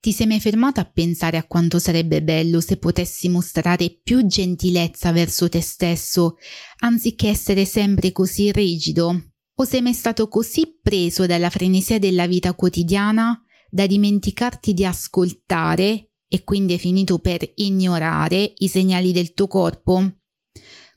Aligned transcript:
Ti 0.00 0.12
sei 0.12 0.26
mai 0.26 0.40
fermato 0.40 0.80
a 0.80 0.86
pensare 0.86 1.36
a 1.36 1.44
quanto 1.44 1.78
sarebbe 1.78 2.22
bello 2.22 2.62
se 2.62 2.78
potessi 2.78 3.28
mostrare 3.28 4.00
più 4.02 4.26
gentilezza 4.26 5.12
verso 5.12 5.50
te 5.50 5.60
stesso, 5.60 6.36
anziché 6.78 7.28
essere 7.28 7.66
sempre 7.66 8.10
così 8.10 8.50
rigido? 8.50 9.32
O 9.54 9.64
sei 9.64 9.82
mai 9.82 9.92
stato 9.92 10.26
così 10.28 10.78
preso 10.80 11.26
dalla 11.26 11.50
frenesia 11.50 11.98
della 11.98 12.26
vita 12.26 12.54
quotidiana 12.54 13.38
da 13.68 13.86
dimenticarti 13.86 14.72
di 14.72 14.86
ascoltare 14.86 16.12
e 16.26 16.44
quindi 16.44 16.72
hai 16.72 16.78
finito 16.78 17.18
per 17.18 17.46
ignorare 17.56 18.54
i 18.56 18.68
segnali 18.68 19.12
del 19.12 19.34
tuo 19.34 19.48
corpo? 19.48 20.14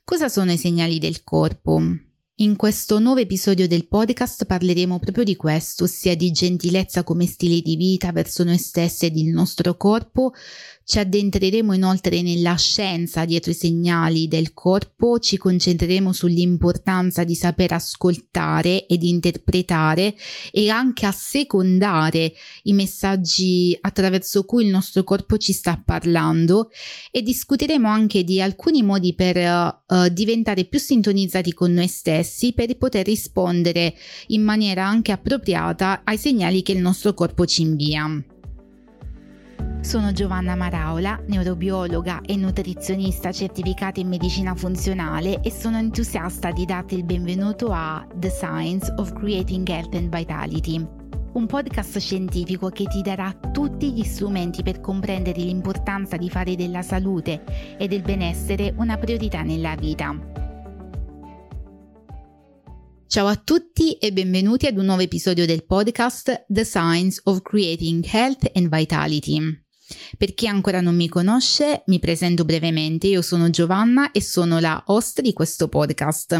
Cosa 0.02 0.30
sono 0.30 0.50
i 0.50 0.56
segnali 0.56 0.98
del 0.98 1.22
corpo? 1.22 1.78
In 2.38 2.56
questo 2.56 2.98
nuovo 2.98 3.20
episodio 3.20 3.68
del 3.68 3.86
podcast 3.86 4.44
parleremo 4.46 4.98
proprio 4.98 5.22
di 5.22 5.36
questo, 5.36 5.84
ossia 5.84 6.16
di 6.16 6.32
gentilezza 6.32 7.04
come 7.04 7.26
stile 7.26 7.60
di 7.60 7.76
vita 7.76 8.10
verso 8.10 8.42
noi 8.42 8.58
stessi 8.58 9.06
ed 9.06 9.16
il 9.16 9.28
nostro 9.28 9.76
corpo, 9.76 10.32
ci 10.84 10.98
addentreremo 10.98 11.72
inoltre 11.72 12.20
nella 12.20 12.56
scienza 12.56 13.24
dietro 13.24 13.50
i 13.50 13.54
segnali 13.54 14.28
del 14.28 14.52
corpo, 14.52 15.18
ci 15.18 15.38
concentreremo 15.38 16.12
sull'importanza 16.12 17.24
di 17.24 17.34
saper 17.34 17.72
ascoltare 17.72 18.86
ed 18.86 19.02
interpretare 19.02 20.14
e 20.52 20.68
anche 20.68 21.06
assecondare 21.06 22.34
i 22.64 22.74
messaggi 22.74 23.76
attraverso 23.80 24.44
cui 24.44 24.64
il 24.64 24.70
nostro 24.70 25.04
corpo 25.04 25.38
ci 25.38 25.54
sta 25.54 25.80
parlando 25.82 26.70
e 27.10 27.22
discuteremo 27.22 27.88
anche 27.88 28.22
di 28.22 28.42
alcuni 28.42 28.82
modi 28.82 29.14
per 29.14 29.36
uh, 29.86 30.08
diventare 30.08 30.64
più 30.64 30.78
sintonizzati 30.78 31.54
con 31.54 31.72
noi 31.72 31.88
stessi 31.88 32.52
per 32.52 32.76
poter 32.76 33.06
rispondere 33.06 33.94
in 34.28 34.42
maniera 34.42 34.84
anche 34.84 35.12
appropriata 35.12 36.02
ai 36.04 36.18
segnali 36.18 36.62
che 36.62 36.72
il 36.72 36.80
nostro 36.80 37.14
corpo 37.14 37.46
ci 37.46 37.62
invia. 37.62 38.24
Sono 39.80 40.12
Giovanna 40.12 40.54
Maraola, 40.54 41.20
neurobiologa 41.26 42.20
e 42.22 42.36
nutrizionista 42.36 43.30
certificata 43.32 44.00
in 44.00 44.08
medicina 44.08 44.54
funzionale 44.54 45.40
e 45.42 45.50
sono 45.50 45.76
entusiasta 45.76 46.50
di 46.52 46.64
darti 46.64 46.94
il 46.94 47.04
benvenuto 47.04 47.70
a 47.70 48.06
The 48.14 48.30
Science 48.30 48.92
of 48.96 49.12
Creating 49.12 49.68
Health 49.68 49.94
and 49.94 50.14
Vitality, 50.14 50.86
un 51.34 51.46
podcast 51.46 51.98
scientifico 51.98 52.70
che 52.70 52.86
ti 52.86 53.02
darà 53.02 53.32
tutti 53.52 53.92
gli 53.92 54.04
strumenti 54.04 54.62
per 54.62 54.80
comprendere 54.80 55.40
l'importanza 55.40 56.16
di 56.16 56.30
fare 56.30 56.56
della 56.56 56.82
salute 56.82 57.44
e 57.76 57.86
del 57.86 58.02
benessere 58.02 58.72
una 58.76 58.96
priorità 58.96 59.42
nella 59.42 59.74
vita. 59.74 60.43
Ciao 63.14 63.28
a 63.28 63.36
tutti 63.36 63.92
e 63.92 64.12
benvenuti 64.12 64.66
ad 64.66 64.76
un 64.76 64.86
nuovo 64.86 65.00
episodio 65.00 65.46
del 65.46 65.64
podcast 65.64 66.46
The 66.48 66.64
Science 66.64 67.20
of 67.26 67.42
Creating 67.42 68.04
Health 68.10 68.50
and 68.54 68.68
Vitality. 68.68 69.38
Per 70.18 70.34
chi 70.34 70.48
ancora 70.48 70.80
non 70.80 70.96
mi 70.96 71.08
conosce, 71.08 71.84
mi 71.86 72.00
presento 72.00 72.44
brevemente. 72.44 73.06
Io 73.06 73.22
sono 73.22 73.50
Giovanna 73.50 74.10
e 74.10 74.20
sono 74.20 74.58
la 74.58 74.82
host 74.86 75.20
di 75.20 75.32
questo 75.32 75.68
podcast. 75.68 76.36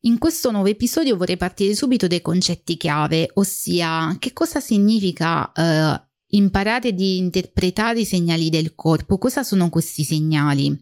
In 0.00 0.18
questo 0.18 0.50
nuovo 0.50 0.66
episodio 0.66 1.16
vorrei 1.16 1.38
partire 1.38 1.74
subito 1.74 2.06
dai 2.06 2.20
concetti 2.20 2.76
chiave, 2.76 3.30
ossia 3.32 4.14
che 4.18 4.34
cosa 4.34 4.60
significa 4.60 5.50
eh, 5.50 6.08
imparare 6.36 6.90
ad 6.90 7.00
interpretare 7.00 8.00
i 8.00 8.04
segnali 8.04 8.50
del 8.50 8.74
corpo, 8.74 9.16
cosa 9.16 9.42
sono 9.42 9.70
questi 9.70 10.04
segnali. 10.04 10.78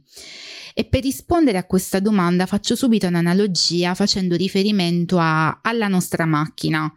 E 0.74 0.84
per 0.84 1.02
rispondere 1.02 1.58
a 1.58 1.64
questa 1.64 2.00
domanda 2.00 2.46
faccio 2.46 2.76
subito 2.76 3.06
un'analogia 3.06 3.94
facendo 3.94 4.36
riferimento 4.36 5.18
a, 5.18 5.60
alla 5.62 5.88
nostra 5.88 6.24
macchina. 6.24 6.92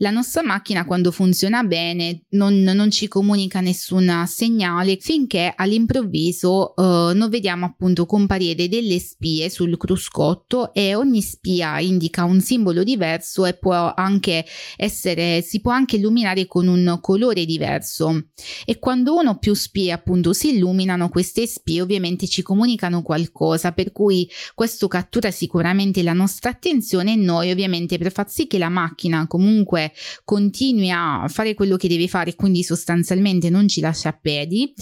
La 0.00 0.10
nostra 0.10 0.44
macchina 0.44 0.84
quando 0.84 1.10
funziona 1.10 1.64
bene 1.64 2.22
non, 2.30 2.60
non 2.60 2.88
ci 2.88 3.08
comunica 3.08 3.60
nessun 3.60 4.24
segnale 4.28 4.96
finché 5.00 5.52
all'improvviso 5.56 6.74
uh, 6.76 6.82
non 7.16 7.28
vediamo 7.28 7.66
appunto 7.66 8.06
comparire 8.06 8.68
delle 8.68 9.00
spie 9.00 9.50
sul 9.50 9.76
cruscotto 9.76 10.72
e 10.72 10.94
ogni 10.94 11.20
spia 11.20 11.80
indica 11.80 12.22
un 12.22 12.40
simbolo 12.40 12.84
diverso 12.84 13.44
e 13.44 13.54
può 13.54 13.92
anche 13.92 14.44
essere, 14.76 15.42
si 15.42 15.60
può 15.60 15.72
anche 15.72 15.96
illuminare 15.96 16.46
con 16.46 16.68
un 16.68 16.98
colore 17.00 17.44
diverso. 17.44 18.28
E 18.64 18.78
quando 18.78 19.16
uno 19.16 19.30
o 19.30 19.38
più 19.38 19.52
spie 19.54 19.90
appunto 19.90 20.32
si 20.32 20.54
illuminano, 20.54 21.08
queste 21.08 21.44
spie 21.44 21.80
ovviamente 21.80 22.28
ci 22.28 22.42
comunicano 22.42 23.02
qualcosa, 23.02 23.72
per 23.72 23.90
cui 23.90 24.30
questo 24.54 24.86
cattura 24.86 25.32
sicuramente 25.32 26.04
la 26.04 26.12
nostra 26.12 26.50
attenzione 26.50 27.14
e 27.14 27.16
noi 27.16 27.50
ovviamente 27.50 27.98
per 27.98 28.12
far 28.12 28.30
sì 28.30 28.46
che 28.46 28.58
la 28.58 28.68
macchina 28.68 29.26
comunque 29.26 29.86
continui 30.24 30.90
a 30.90 31.26
fare 31.28 31.54
quello 31.54 31.76
che 31.76 31.88
deve 31.88 32.08
fare, 32.08 32.34
quindi 32.34 32.62
sostanzialmente 32.62 33.50
non 33.50 33.68
ci 33.68 33.80
lascia 33.80 34.10
a 34.10 34.18
piedi, 34.20 34.72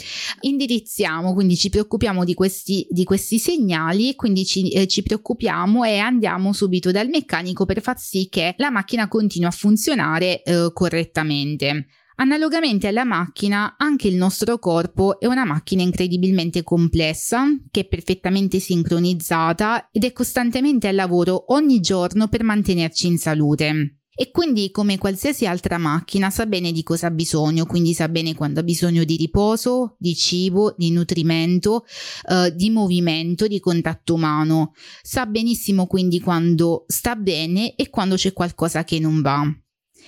indirizziamo, 0.41 1.33
quindi 1.35 1.57
ci 1.57 1.71
preoccupiamo 1.71 2.25
di 2.25 2.35
questi, 2.35 2.87
di 2.91 3.05
questi 3.05 3.39
segnali, 3.39 4.15
quindi 4.15 4.45
ci, 4.45 4.71
eh, 4.71 4.87
ci 4.87 5.03
preoccupiamo 5.03 5.85
e 5.85 5.99
andiamo 5.99 6.53
subito 6.53 6.91
dal 6.91 7.09
meccanico 7.09 7.65
per 7.65 7.81
far 7.81 7.99
sì 7.99 8.29
che 8.29 8.55
la 8.59 8.71
macchina 8.71 9.09
continui 9.09 9.49
a 9.49 9.53
funzionare 9.53 10.43
eh, 10.43 10.71
correttamente. 10.73 11.87
Analogamente 12.19 12.87
alla 12.87 13.05
macchina, 13.05 13.75
anche 13.77 14.09
il 14.09 14.15
nostro 14.15 14.59
corpo 14.59 15.21
è 15.21 15.27
una 15.27 15.45
macchina 15.45 15.83
incredibilmente 15.83 16.63
complessa, 16.63 17.45
che 17.71 17.81
è 17.81 17.85
perfettamente 17.87 18.59
sincronizzata 18.59 19.91
ed 19.93 20.05
è 20.05 20.13
costantemente 20.13 20.89
al 20.89 20.95
lavoro 20.95 21.53
ogni 21.53 21.81
giorno 21.81 22.29
per 22.29 22.43
mantenerci 22.43 23.07
in 23.07 23.19
salute 23.19 23.97
e 24.19 24.31
quindi 24.31 24.71
come 24.71 24.97
qualsiasi 24.97 25.47
altra 25.47 25.77
macchina 25.77 26.31
sa 26.31 26.47
bene 26.47 26.73
di 26.73 26.83
cosa 26.83 27.09
ha 27.09 27.11
bisogno, 27.11 27.67
quindi 27.67 27.93
sa 27.93 28.09
bene 28.09 28.35
quando 28.35 28.61
ha 28.61 28.63
bisogno 28.63 29.05
di 29.05 29.17
riposo, 29.17 29.95
di 29.99 30.17
cibo, 30.17 30.75
di 30.75 30.91
nutrimento, 30.91 31.85
eh, 32.31 32.51
di 32.55 32.71
movimento, 32.71 33.47
di 33.47 33.61
contatto 33.61 34.15
umano. 34.15 34.73
Sa 35.03 35.27
benissimo 35.27 35.87
quindi 35.87 36.21
quando 36.21 36.85
sta 36.87 37.15
bene 37.15 37.75
e 37.75 37.91
quando 37.91 38.15
c'è 38.15 38.33
qualcosa 38.33 38.85
che 38.85 38.99
non 38.99 39.21
va. 39.21 39.45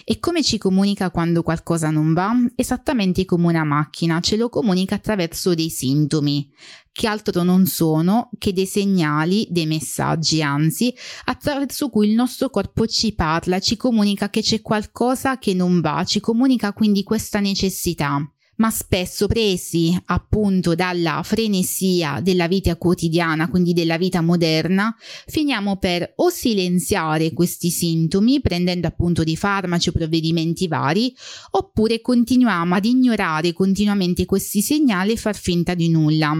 E 0.05 0.19
come 0.21 0.43
ci 0.43 0.59
comunica 0.59 1.11
quando 1.11 1.43
qualcosa 1.43 1.91
non 1.91 2.15
va? 2.15 2.33
Esattamente 2.55 3.25
come 3.25 3.47
una 3.47 3.65
macchina, 3.65 4.21
ce 4.21 4.37
lo 4.37 4.49
comunica 4.49 4.95
attraverso 4.95 5.55
dei 5.55 5.71
sintomi, 5.71 6.51
che 6.93 7.07
altro 7.07 7.43
non 7.43 7.67
sono 7.67 8.31
che 8.39 8.53
dei 8.53 8.67
segnali, 8.67 9.47
dei 9.51 9.67
messaggi, 9.67 10.43
anzi, 10.43 10.95
attraverso 11.25 11.89
cui 11.91 12.09
il 12.09 12.15
nostro 12.15 12.51
corpo 12.51 12.87
ci 12.87 13.15
parla, 13.15 13.59
ci 13.59 13.77
comunica 13.77 14.31
che 14.31 14.41
c'è 14.41 14.63
qualcosa 14.63 15.39
che 15.39 15.55
non 15.55 15.81
va, 15.81 16.05
ci 16.05 16.21
comunica 16.21 16.73
quindi 16.73 17.03
questa 17.03 17.41
necessità 17.41 18.29
ma 18.59 18.71
spesso 18.71 19.27
presi 19.27 19.97
appunto 20.07 20.75
dalla 20.75 21.23
frenesia 21.25 22.21
della 22.21 22.47
vita 22.49 22.77
quotidiana, 22.77 23.49
quindi 23.49 23.73
della 23.73 23.99
vita 23.99 24.21
moderna, 24.21 24.95
finiamo 25.27 25.77
per 25.77 26.13
o 26.17 26.29
silenziare 26.29 27.33
questi 27.33 27.71
sintomi 27.71 28.41
prendendo 28.41 28.87
appunto 28.87 29.25
dei 29.25 29.37
farmaci 29.37 29.89
o 29.89 29.93
provvedimenti 29.93 30.69
vari, 30.69 31.15
oppure 31.53 32.01
continuiamo 32.01 32.75
ad 32.75 32.85
ignorare 32.85 33.53
continuamente 33.53 34.25
questi 34.25 34.61
segnali 34.61 35.13
e 35.13 35.17
far 35.17 35.37
finta 35.37 35.75
di 35.75 35.89
nulla, 35.89 36.35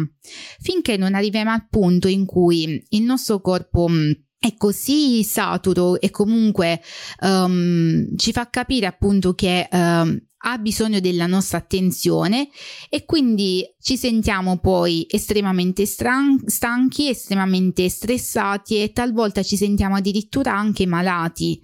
finché 0.61 0.97
non 0.97 1.15
arriviamo 1.15 1.51
al 1.51 1.67
punto 1.69 2.09
in 2.09 2.27
cui 2.27 2.85
il 2.89 3.03
nostro 3.03 3.41
corpo 3.41 3.89
è 4.39 4.55
così 4.57 5.25
saturo 5.25 6.01
e 6.01 6.11
comunque 6.11 6.81
um, 7.23 8.17
ci 8.17 8.33
fa 8.33 8.49
capire 8.49 8.87
appunto 8.87 9.35
che 9.35 9.69
um, 9.71 10.19
ha 10.43 10.59
bisogno 10.59 11.01
della 11.01 11.27
nostra 11.27 11.59
attenzione 11.59 12.49
e 12.89 13.05
quindi 13.05 13.65
ci 13.81 13.97
sentiamo 13.97 14.59
poi 14.59 15.07
estremamente 15.11 15.85
stran- 15.87 16.41
stanchi, 16.47 17.09
estremamente 17.09 17.89
stressati 17.89 18.81
e 18.81 18.93
talvolta 18.93 19.43
ci 19.43 19.57
sentiamo 19.57 19.97
addirittura 19.97 20.57
anche 20.57 20.87
malati. 20.87 21.61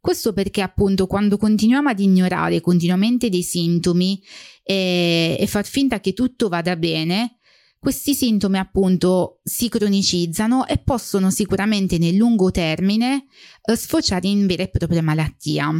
Questo 0.00 0.32
perché 0.32 0.62
appunto 0.62 1.06
quando 1.06 1.36
continuiamo 1.36 1.90
ad 1.90 2.00
ignorare 2.00 2.62
continuamente 2.62 3.28
dei 3.28 3.42
sintomi 3.42 4.22
e, 4.62 5.36
e 5.38 5.46
far 5.46 5.66
finta 5.66 6.00
che 6.00 6.14
tutto 6.14 6.48
vada 6.48 6.76
bene, 6.76 7.37
questi 7.78 8.14
sintomi 8.14 8.58
appunto 8.58 9.40
si 9.42 9.68
cronicizzano 9.68 10.66
e 10.66 10.78
possono 10.78 11.30
sicuramente 11.30 11.98
nel 11.98 12.16
lungo 12.16 12.50
termine 12.50 13.26
eh, 13.62 13.76
sfociare 13.76 14.26
in 14.26 14.46
vera 14.46 14.64
e 14.64 14.68
propria 14.68 15.02
malattia. 15.02 15.70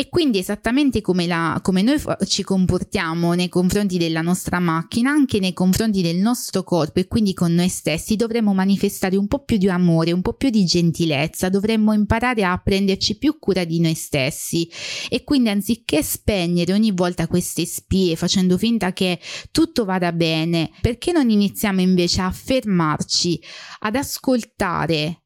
E 0.00 0.08
quindi 0.08 0.38
esattamente 0.38 1.02
come, 1.02 1.26
la, 1.26 1.60
come 1.62 1.82
noi 1.82 2.00
ci 2.24 2.42
comportiamo 2.42 3.34
nei 3.34 3.50
confronti 3.50 3.98
della 3.98 4.22
nostra 4.22 4.58
macchina, 4.58 5.10
anche 5.10 5.40
nei 5.40 5.52
confronti 5.52 6.00
del 6.00 6.16
nostro 6.16 6.62
corpo 6.62 7.00
e 7.00 7.06
quindi 7.06 7.34
con 7.34 7.52
noi 7.52 7.68
stessi 7.68 8.16
dovremmo 8.16 8.54
manifestare 8.54 9.16
un 9.16 9.28
po' 9.28 9.44
più 9.44 9.58
di 9.58 9.68
amore, 9.68 10.12
un 10.12 10.22
po' 10.22 10.32
più 10.32 10.48
di 10.48 10.64
gentilezza, 10.64 11.50
dovremmo 11.50 11.92
imparare 11.92 12.44
a 12.44 12.56
prenderci 12.56 13.18
più 13.18 13.38
cura 13.38 13.64
di 13.64 13.78
noi 13.78 13.92
stessi. 13.92 14.66
E 15.10 15.22
quindi 15.22 15.50
anziché 15.50 16.02
spegnere 16.02 16.72
ogni 16.72 16.92
volta 16.92 17.26
queste 17.26 17.66
spie 17.66 18.16
facendo 18.16 18.56
finta 18.56 18.94
che 18.94 19.20
tutto 19.50 19.84
vada 19.84 20.12
bene, 20.12 20.70
perché 20.80 21.12
non 21.12 21.28
iniziamo 21.28 21.82
invece 21.82 22.22
a 22.22 22.30
fermarci, 22.30 23.38
ad 23.80 23.96
ascoltare 23.96 25.24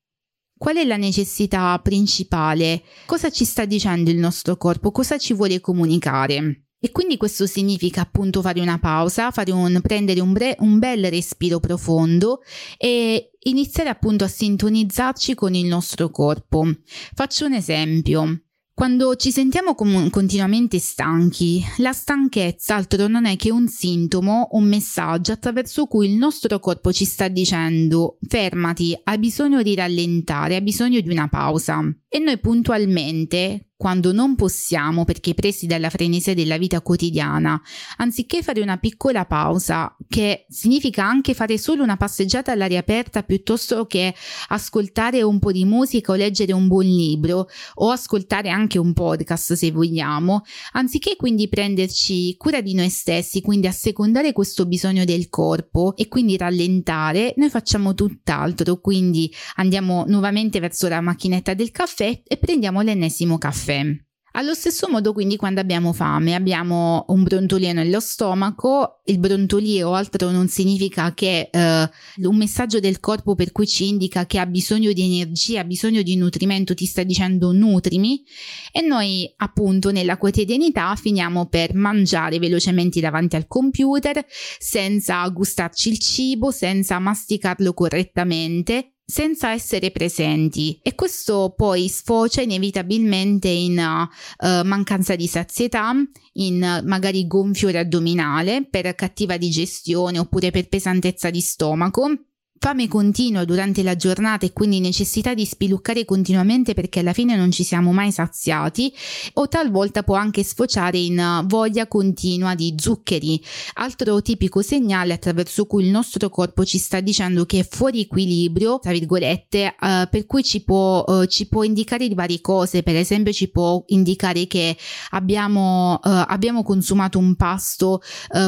Qual 0.56 0.77
è 0.77 0.85
la 0.85 0.97
necessità 0.97 1.79
principale? 1.83 2.83
Cosa 3.06 3.31
ci 3.31 3.45
sta 3.45 3.65
dicendo 3.65 4.11
il 4.11 4.19
nostro 4.19 4.56
corpo? 4.56 4.93
Cosa 4.93 5.19
ci 5.19 5.35
vuole 5.35 5.61
comunicare? 5.61 6.65
E 6.79 6.93
quindi 6.93 7.17
questo 7.17 7.47
significa 7.47 8.03
appunto 8.03 8.43
fare 8.43 8.61
una 8.61 8.79
pausa, 8.79 9.31
fare 9.31 9.51
un, 9.53 9.81
prendere 9.83 10.21
un, 10.21 10.33
bre- 10.33 10.56
un 10.59 10.79
bel 10.79 11.09
respiro 11.09 11.59
profondo 11.59 12.43
e 12.77 13.31
iniziare 13.45 13.89
appunto 13.89 14.25
a 14.25 14.29
sintonizzarci 14.29 15.35
con 15.35 15.55
il 15.55 15.67
nostro 15.67 16.11
corpo. 16.11 16.67
Faccio 17.15 17.47
un 17.47 17.55
esempio. 17.55 18.44
Quando 18.76 19.15
ci 19.15 19.31
sentiamo 19.31 19.76
com- 19.76 20.11
continuamente 20.11 20.81
stanchi, 20.81 21.62
la 21.76 21.93
stanchezza 21.93 22.75
altro 22.75 23.06
non 23.06 23.25
è 23.25 23.37
che 23.37 23.53
un 23.53 23.69
sintomo, 23.69 24.49
un 24.50 24.65
messaggio 24.65 25.31
attraverso 25.31 25.87
cui 25.87 26.11
il 26.11 26.17
nostro 26.17 26.59
corpo 26.59 26.93
ci 26.93 27.05
sta 27.05 27.29
dicendo 27.29 28.19
fermati, 28.26 28.99
hai 29.05 29.19
bisogno 29.21 29.62
di 29.62 29.76
rallentare, 29.76 30.56
hai 30.56 30.62
bisogno 30.62 30.99
di 30.99 31.09
una 31.09 31.29
pausa. 31.29 31.82
E 32.09 32.19
noi 32.19 32.37
puntualmente 32.41 33.74
quando 33.85 34.15
non 34.15 34.35
possiamo 34.35 35.05
perché 35.05 35.35
presi 35.35 35.67
dalla 35.67 35.91
frenesia 35.91 36.33
della 36.33 36.57
vita 36.57 36.81
quotidiana, 36.81 37.61
anziché 37.99 38.43
fare 38.43 38.63
una 38.63 38.79
piccola 38.79 39.27
pausa, 39.27 39.95
che 40.09 40.47
significa 40.49 41.05
anche 41.05 41.35
fare 41.35 41.59
solo 41.59 41.83
una 41.83 41.99
passeggiata 41.99 42.51
all'aria 42.51 42.79
aperta 42.79 43.23
piuttosto 43.23 43.85
che 43.85 44.15
ascoltare 44.49 45.21
un 45.21 45.39
po' 45.39 45.53
di 45.53 45.67
musica 45.67 46.13
o 46.13 46.15
leggere 46.15 46.55
un 46.55 46.67
buon 46.67 46.87
libro 46.87 47.47
o 47.75 47.91
ascoltare 47.91 48.49
anche 48.49 48.79
un 48.79 48.95
podcast 48.95 49.53
se 49.53 49.71
vogliamo, 49.71 50.45
anziché 50.73 51.17
quindi 51.17 51.51
prenderci 51.51 52.39
cura 52.39 52.63
di 52.63 52.73
noi 52.73 52.89
stessi, 52.89 53.43
quindi 53.43 53.67
assecondare 53.67 54.33
questo 54.33 54.65
bisogno 54.65 55.05
del 55.05 55.29
corpo 55.29 55.95
e 55.95 56.09
quindi 56.09 56.39
rallentare, 56.39 57.35
noi 57.37 57.51
facciamo 57.51 57.93
tutt'altro, 57.93 58.81
quindi 58.81 59.31
andiamo 59.57 60.07
nuovamente 60.07 60.59
verso 60.59 60.89
la 60.89 61.03
macchinetta 61.03 61.53
del 61.53 61.71
caffè 61.71 62.23
e 62.27 62.37
prendiamo 62.39 62.81
l'ennesimo 62.81 63.37
caffè 63.37 63.73
caffè. 63.75 64.03
Allo 64.37 64.53
stesso 64.53 64.88
modo, 64.88 65.12
quindi, 65.12 65.37
quando 65.37 65.61
abbiamo 65.61 65.93
fame, 65.93 66.35
abbiamo 66.35 67.05
un 67.11 67.23
brontolio 67.23 67.73
nello 67.73 68.00
stomaco, 68.00 69.00
il 69.05 69.21
brontolio 69.21 69.94
altro 69.94 70.32
non 70.32 70.49
significa 70.49 71.15
che 71.15 71.50
eh, 71.53 71.91
un 72.17 72.37
messaggio 72.37 72.81
del 72.81 72.99
corpo 72.99 73.37
per 73.37 73.53
cui 73.53 73.69
ci 73.69 73.87
indica 73.87 74.26
che 74.26 74.41
ha 74.41 74.47
bisogno 74.47 74.91
di 74.91 75.03
energia, 75.03 75.61
ha 75.61 75.65
bisogno 75.65 76.03
di 76.03 76.17
nutrimento, 76.17 76.75
ti 76.75 76.85
sta 76.85 77.05
dicendo 77.05 77.53
nutrimi, 77.53 78.25
e 78.73 78.81
noi, 78.81 79.32
appunto, 79.37 79.93
nella 79.93 80.19
quotidianità 80.19 80.97
finiamo 80.97 81.47
per 81.47 81.77
mangiare 81.77 82.41
velocemente 82.41 82.99
davanti 82.99 83.37
al 83.37 83.47
computer, 83.47 84.27
senza 84.59 85.29
gustarci 85.29 85.91
il 85.91 86.00
cibo, 86.00 86.50
senza 86.50 86.99
masticarlo 86.99 87.73
correttamente 87.73 88.94
senza 89.05 89.53
essere 89.53 89.91
presenti. 89.91 90.79
E 90.83 90.95
questo 90.95 91.53
poi 91.56 91.89
sfocia 91.89 92.41
inevitabilmente 92.41 93.49
in 93.49 93.79
uh, 93.79 94.47
mancanza 94.65 95.15
di 95.17 95.27
sazietà, 95.27 95.93
in 96.35 96.81
uh, 96.83 96.87
magari 96.87 97.27
gonfiore 97.27 97.79
addominale 97.79 98.67
per 98.69 98.95
cattiva 98.95 99.37
digestione 99.37 100.19
oppure 100.19 100.51
per 100.51 100.69
pesantezza 100.69 101.31
di 101.31 101.41
stomaco 101.41 102.19
fame 102.65 102.89
continua 102.89 103.45
durante 103.45 103.83
la 103.83 103.95
giornata 103.95 104.47
e 104.47 104.55
quindi 104.55 104.81
necessità 104.81 105.35
di 105.35 105.45
spiluccare 105.45 106.07
continuamente 106.07 106.73
perché 106.73 107.01
alla 107.01 107.13
fine 107.13 107.37
non 107.37 107.51
ci 107.51 107.63
siamo 107.63 107.93
mai 107.93 108.11
saziati 108.11 108.91
o 109.35 109.49
talvolta 109.49 110.03
può 110.03 110.15
anche 110.15 110.43
sfociare 110.43 110.97
in 110.97 111.45
voglia 111.45 111.87
continua 111.87 112.55
di 112.55 112.73
zuccheri, 112.75 113.39
altro 113.75 114.23
tipico 114.23 114.63
segnale 114.63 115.13
attraverso 115.13 115.67
cui 115.67 115.85
il 115.85 115.91
nostro 115.91 116.31
corpo 116.31 116.65
ci 116.65 116.79
sta 116.79 117.01
dicendo 117.01 117.45
che 117.45 117.59
è 117.59 117.69
fuori 117.69 118.01
equilibrio, 118.01 118.79
tra 118.79 118.93
virgolette, 118.93 119.75
uh, 119.79 120.09
per 120.09 120.25
cui 120.25 120.43
ci 120.43 120.65
può, 120.65 121.05
uh, 121.07 121.27
ci 121.27 121.47
può 121.49 121.65
indicare 121.65 122.09
di 122.09 122.15
varie 122.15 122.41
cose, 122.41 122.83
per 122.83 122.97
esempio 122.97 123.35
ci 123.35 123.51
può 123.51 123.85
indicare 123.89 124.47
che 124.47 124.75
abbiamo, 125.11 125.97
uh, 125.97 125.99
abbiamo 126.03 126.63
consumato 126.63 127.19
un 127.19 127.35
pasto 127.35 128.01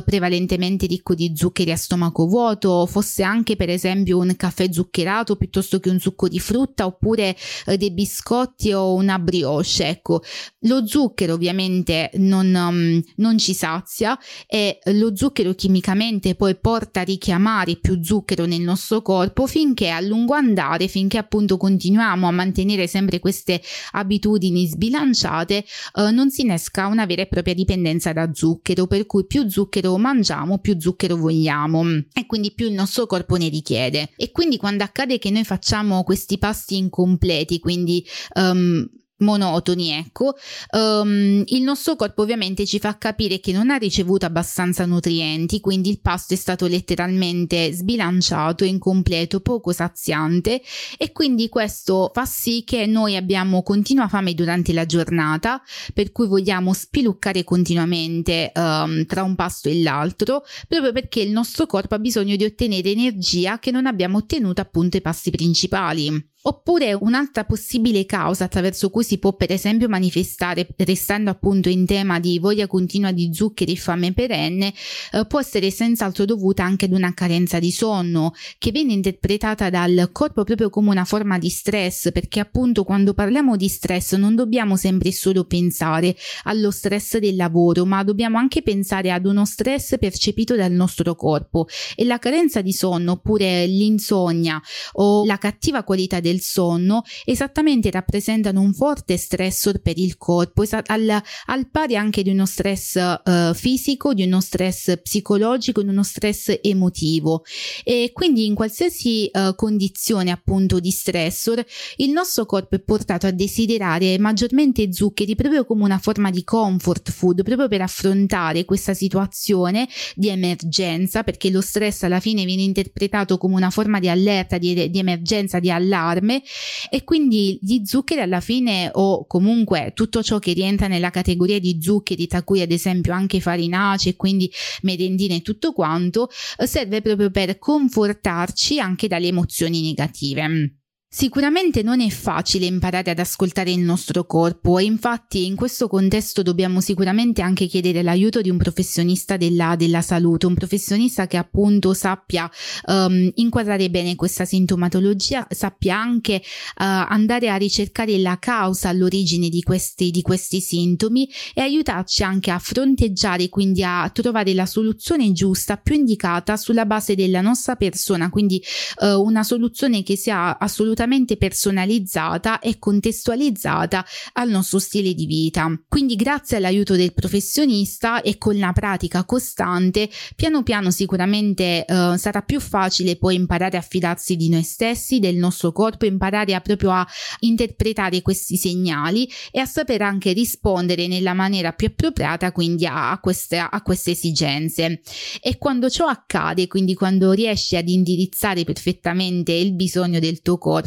prevalentemente 0.04 0.86
ricco 0.86 1.14
di 1.14 1.32
zuccheri 1.34 1.70
a 1.70 1.76
stomaco 1.76 2.26
vuoto, 2.26 2.86
fosse 2.86 3.22
anche 3.22 3.56
per 3.56 3.68
esempio 3.68 4.05
esempio 4.06 4.18
un 4.18 4.36
caffè 4.36 4.68
zuccherato 4.70 5.36
piuttosto 5.36 5.80
che 5.80 5.90
un 5.90 5.98
succo 5.98 6.28
di 6.28 6.38
frutta 6.38 6.86
oppure 6.86 7.36
eh, 7.66 7.76
dei 7.76 7.90
biscotti 7.90 8.72
o 8.72 8.94
una 8.94 9.18
brioche. 9.18 9.54
Ecco, 9.88 10.22
lo 10.60 10.86
zucchero 10.86 11.34
ovviamente 11.34 12.10
non, 12.14 12.54
um, 12.54 13.02
non 13.16 13.38
ci 13.38 13.54
sazia 13.54 14.18
e 14.46 14.78
lo 14.92 15.14
zucchero 15.16 15.54
chimicamente 15.54 16.34
poi 16.34 16.56
porta 16.56 17.00
a 17.00 17.04
richiamare 17.04 17.76
più 17.76 18.02
zucchero 18.02 18.46
nel 18.46 18.60
nostro 18.60 19.02
corpo 19.02 19.46
finché 19.46 19.90
a 19.90 20.00
lungo 20.00 20.34
andare, 20.34 20.88
finché 20.88 21.18
appunto 21.18 21.56
continuiamo 21.56 22.28
a 22.28 22.30
mantenere 22.30 22.86
sempre 22.86 23.18
queste 23.18 23.60
abitudini 23.92 24.66
sbilanciate, 24.66 25.64
eh, 25.94 26.10
non 26.10 26.30
si 26.30 26.42
innesca 26.42 26.86
una 26.86 27.06
vera 27.06 27.22
e 27.22 27.26
propria 27.26 27.54
dipendenza 27.54 28.12
da 28.12 28.30
zucchero, 28.32 28.86
per 28.86 29.06
cui 29.06 29.26
più 29.26 29.48
zucchero 29.48 29.96
mangiamo, 29.96 30.58
più 30.58 30.78
zucchero 30.78 31.16
vogliamo 31.16 31.84
e 32.12 32.26
quindi 32.26 32.52
più 32.52 32.66
il 32.66 32.74
nostro 32.74 33.06
corpo 33.06 33.36
ne 33.36 33.48
richiede 33.48 33.95
succede. 33.96 34.10
E 34.16 34.30
quindi 34.30 34.56
quando 34.56 34.84
accade 34.84 35.18
che 35.18 35.30
noi 35.30 35.44
facciamo 35.44 36.02
questi 36.04 36.38
pasti 36.38 36.76
incompleti, 36.76 37.58
quindi 37.58 38.04
um, 38.34 38.86
monotoni, 39.18 39.90
ecco, 39.90 40.34
um, 40.72 41.42
il 41.46 41.62
nostro 41.62 41.96
corpo 41.96 42.22
ovviamente 42.22 42.66
ci 42.66 42.78
fa 42.78 42.98
capire 42.98 43.40
che 43.40 43.52
non 43.52 43.70
ha 43.70 43.76
ricevuto 43.76 44.26
abbastanza 44.26 44.84
nutrienti, 44.84 45.60
quindi 45.60 45.90
il 45.90 46.00
pasto 46.00 46.34
è 46.34 46.36
stato 46.36 46.66
letteralmente 46.66 47.72
sbilanciato, 47.72 48.64
incompleto, 48.64 49.40
poco 49.40 49.72
saziante 49.72 50.60
e 50.98 51.12
quindi 51.12 51.48
questo 51.48 52.10
fa 52.12 52.26
sì 52.26 52.62
che 52.64 52.86
noi 52.86 53.16
abbiamo 53.16 53.62
continua 53.62 54.08
fame 54.08 54.34
durante 54.34 54.72
la 54.72 54.86
giornata, 54.86 55.62
per 55.94 56.12
cui 56.12 56.26
vogliamo 56.26 56.72
spiluccare 56.72 57.44
continuamente 57.44 58.52
um, 58.54 59.06
tra 59.06 59.22
un 59.22 59.34
pasto 59.34 59.68
e 59.68 59.82
l'altro, 59.82 60.44
proprio 60.68 60.92
perché 60.92 61.20
il 61.20 61.30
nostro 61.30 61.66
corpo 61.66 61.94
ha 61.94 61.98
bisogno 61.98 62.36
di 62.36 62.44
ottenere 62.44 62.90
energia 62.90 63.58
che 63.58 63.70
non 63.70 63.86
abbiamo 63.86 64.18
ottenuto 64.18 64.60
appunto 64.60 64.96
ai 64.96 65.02
pasti 65.02 65.30
principali. 65.30 66.34
Oppure 66.48 66.92
un'altra 66.92 67.44
possibile 67.44 68.06
causa 68.06 68.44
attraverso 68.44 68.88
cui 68.88 69.02
si 69.02 69.18
può 69.18 69.34
per 69.34 69.50
esempio 69.50 69.88
manifestare, 69.88 70.68
restando 70.76 71.28
appunto 71.28 71.68
in 71.68 71.86
tema 71.86 72.20
di 72.20 72.38
voglia 72.38 72.68
continua 72.68 73.10
di 73.10 73.30
zuccheri 73.34 73.72
e 73.72 73.76
fame 73.76 74.12
perenne, 74.12 74.72
eh, 75.12 75.26
può 75.26 75.40
essere 75.40 75.72
senz'altro 75.72 76.24
dovuta 76.24 76.62
anche 76.62 76.84
ad 76.84 76.92
una 76.92 77.12
carenza 77.14 77.58
di 77.58 77.72
sonno, 77.72 78.32
che 78.58 78.70
viene 78.70 78.92
interpretata 78.92 79.70
dal 79.70 80.10
corpo 80.12 80.44
proprio 80.44 80.70
come 80.70 80.90
una 80.90 81.04
forma 81.04 81.36
di 81.36 81.48
stress, 81.48 82.12
perché 82.12 82.38
appunto 82.38 82.84
quando 82.84 83.12
parliamo 83.12 83.56
di 83.56 83.66
stress 83.66 84.14
non 84.14 84.36
dobbiamo 84.36 84.76
sempre 84.76 85.10
solo 85.10 85.46
pensare 85.46 86.14
allo 86.44 86.70
stress 86.70 87.18
del 87.18 87.34
lavoro, 87.34 87.84
ma 87.84 88.04
dobbiamo 88.04 88.38
anche 88.38 88.62
pensare 88.62 89.10
ad 89.10 89.26
uno 89.26 89.44
stress 89.44 89.98
percepito 89.98 90.54
dal 90.54 90.70
nostro 90.70 91.16
corpo. 91.16 91.66
E 91.96 92.04
la 92.04 92.20
carenza 92.20 92.62
di 92.62 92.72
sonno 92.72 93.12
oppure 93.12 93.66
l'insonnia 93.66 94.62
o 94.92 95.24
la 95.24 95.38
cattiva 95.38 95.82
qualità 95.82 96.20
del 96.20 96.34
del 96.36 96.40
sonno 96.40 97.02
esattamente 97.24 97.90
rappresentano 97.90 98.60
un 98.60 98.74
forte 98.74 99.16
stressor 99.16 99.80
per 99.80 99.98
il 99.98 100.16
corpo, 100.18 100.64
al, 100.86 101.22
al 101.46 101.70
pari 101.70 101.96
anche 101.96 102.22
di 102.22 102.30
uno 102.30 102.46
stress 102.46 102.96
uh, 102.96 103.54
fisico, 103.54 104.12
di 104.12 104.24
uno 104.24 104.40
stress 104.40 104.98
psicologico, 105.00 105.82
di 105.82 105.88
uno 105.88 106.02
stress 106.02 106.58
emotivo. 106.60 107.44
E 107.82 108.10
quindi 108.12 108.44
in 108.44 108.54
qualsiasi 108.54 109.30
uh, 109.32 109.54
condizione 109.54 110.30
appunto 110.30 110.78
di 110.78 110.90
stressor, 110.90 111.64
il 111.96 112.10
nostro 112.10 112.44
corpo 112.44 112.76
è 112.76 112.80
portato 112.80 113.26
a 113.26 113.30
desiderare 113.30 114.18
maggiormente 114.18 114.92
zuccheri 114.92 115.34
proprio 115.34 115.64
come 115.64 115.84
una 115.84 115.98
forma 115.98 116.30
di 116.30 116.44
comfort 116.44 117.10
food, 117.10 117.42
proprio 117.42 117.68
per 117.68 117.80
affrontare 117.80 118.64
questa 118.64 118.94
situazione 118.94 119.88
di 120.14 120.28
emergenza, 120.28 121.22
perché 121.22 121.50
lo 121.50 121.60
stress 121.60 122.02
alla 122.02 122.20
fine 122.20 122.44
viene 122.44 122.62
interpretato 122.62 123.38
come 123.38 123.54
una 123.54 123.70
forma 123.70 124.00
di 124.00 124.08
allerta, 124.08 124.58
di, 124.58 124.90
di 124.90 124.98
emergenza, 124.98 125.58
di 125.60 125.70
allarme 125.70 126.25
allarme 126.26 126.42
e 126.90 127.04
quindi 127.04 127.58
gli 127.62 127.84
zuccheri 127.84 128.20
alla 128.20 128.40
fine 128.40 128.90
o 128.92 129.26
comunque 129.26 129.92
tutto 129.94 130.22
ciò 130.22 130.38
che 130.38 130.52
rientra 130.52 130.88
nella 130.88 131.10
categoria 131.10 131.60
di 131.60 131.78
zuccheri 131.80 132.26
tra 132.26 132.42
cui 132.42 132.60
ad 132.60 132.72
esempio 132.72 133.12
anche 133.12 133.40
farinacee 133.40 134.16
quindi 134.16 134.50
merendine 134.82 135.36
e 135.36 135.42
tutto 135.42 135.72
quanto 135.72 136.28
serve 136.64 137.00
proprio 137.00 137.30
per 137.30 137.58
confortarci 137.58 138.80
anche 138.80 139.08
dalle 139.08 139.28
emozioni 139.28 139.82
negative. 139.82 140.85
Sicuramente 141.08 141.82
non 141.82 142.00
è 142.00 142.08
facile 142.10 142.66
imparare 142.66 143.12
ad 143.12 143.20
ascoltare 143.20 143.70
il 143.70 143.78
nostro 143.78 144.26
corpo 144.26 144.76
e 144.76 144.82
infatti 144.82 145.46
in 145.46 145.54
questo 145.54 145.86
contesto 145.86 146.42
dobbiamo 146.42 146.80
sicuramente 146.80 147.42
anche 147.42 147.66
chiedere 147.66 148.02
l'aiuto 148.02 148.40
di 148.40 148.50
un 148.50 148.56
professionista 148.56 149.36
della, 149.36 149.76
della 149.76 150.02
salute, 150.02 150.46
un 150.46 150.54
professionista 150.54 151.28
che 151.28 151.36
appunto 151.36 151.94
sappia 151.94 152.50
um, 152.88 153.30
inquadrare 153.36 153.88
bene 153.88 154.16
questa 154.16 154.44
sintomatologia, 154.44 155.46
sappia 155.48 155.96
anche 155.96 156.34
uh, 156.34 156.72
andare 156.76 157.50
a 157.50 157.56
ricercare 157.56 158.18
la 158.18 158.38
causa 158.40 158.88
all'origine 158.88 159.48
di 159.48 159.62
questi, 159.62 160.10
di 160.10 160.22
questi 160.22 160.60
sintomi 160.60 161.30
e 161.54 161.60
aiutarci 161.60 162.24
anche 162.24 162.50
a 162.50 162.58
fronteggiare, 162.58 163.48
quindi 163.48 163.84
a 163.84 164.10
trovare 164.10 164.52
la 164.54 164.66
soluzione 164.66 165.30
giusta, 165.32 165.76
più 165.76 165.94
indicata 165.94 166.56
sulla 166.56 166.84
base 166.84 167.14
della 167.14 167.40
nostra 167.40 167.76
persona, 167.76 168.28
quindi 168.28 168.60
uh, 169.02 169.22
una 169.22 169.44
soluzione 169.44 170.02
che 170.02 170.16
sia 170.16 170.58
assolutamente 170.58 170.94
assolutamente 170.96 171.36
personalizzata 171.36 172.58
e 172.58 172.78
contestualizzata 172.78 174.04
al 174.32 174.48
nostro 174.48 174.78
stile 174.78 175.12
di 175.12 175.26
vita. 175.26 175.70
Quindi 175.86 176.16
grazie 176.16 176.56
all'aiuto 176.56 176.96
del 176.96 177.12
professionista 177.12 178.22
e 178.22 178.38
con 178.38 178.58
la 178.58 178.72
pratica 178.72 179.24
costante, 179.24 180.08
piano 180.34 180.62
piano 180.62 180.90
sicuramente 180.90 181.84
eh, 181.84 182.14
sarà 182.16 182.40
più 182.40 182.60
facile 182.60 183.16
poi 183.16 183.34
imparare 183.34 183.76
a 183.76 183.82
fidarsi 183.82 184.36
di 184.36 184.48
noi 184.48 184.62
stessi, 184.62 185.18
del 185.18 185.36
nostro 185.36 185.72
corpo, 185.72 186.06
imparare 186.06 186.54
a 186.54 186.60
proprio 186.60 186.90
a 186.92 187.06
interpretare 187.40 188.22
questi 188.22 188.56
segnali 188.56 189.30
e 189.50 189.60
a 189.60 189.66
saper 189.66 190.00
anche 190.02 190.32
rispondere 190.32 191.06
nella 191.06 191.34
maniera 191.34 191.72
più 191.72 191.88
appropriata 191.88 192.52
quindi 192.52 192.86
a, 192.86 193.10
a, 193.10 193.20
queste, 193.20 193.58
a 193.58 193.82
queste 193.82 194.12
esigenze. 194.12 195.02
E 195.42 195.58
quando 195.58 195.90
ciò 195.90 196.06
accade, 196.06 196.66
quindi 196.66 196.94
quando 196.94 197.32
riesci 197.32 197.76
ad 197.76 197.88
indirizzare 197.88 198.64
perfettamente 198.64 199.52
il 199.52 199.74
bisogno 199.74 200.18
del 200.18 200.40
tuo 200.40 200.56
corpo, 200.56 200.84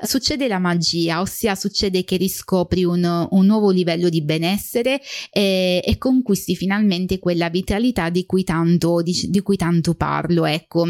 succede 0.00 0.48
la 0.48 0.58
magia, 0.58 1.20
ossia 1.20 1.54
succede 1.54 2.04
che 2.04 2.16
riscopri 2.16 2.84
un, 2.84 3.26
un 3.30 3.46
nuovo 3.46 3.70
livello 3.70 4.08
di 4.08 4.22
benessere 4.22 5.00
e, 5.30 5.82
e, 5.84 5.98
conquisti 5.98 6.54
finalmente 6.56 7.18
quella 7.18 7.48
vitalità 7.48 8.10
di 8.10 8.24
cui 8.26 8.44
tanto, 8.44 9.02
di, 9.02 9.26
di 9.28 9.40
cui 9.40 9.56
tanto 9.56 9.94
parlo. 9.94 10.44
Ecco. 10.44 10.86